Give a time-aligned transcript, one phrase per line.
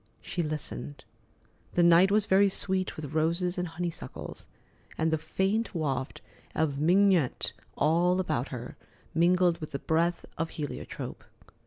[0.19, 1.03] She listened.
[1.75, 4.47] The night was very sweet with roses and honeysuckles
[4.97, 6.21] and faint waft
[6.55, 8.75] of mignonette all about her,
[9.13, 11.23] mingled with the breath of heliotrope.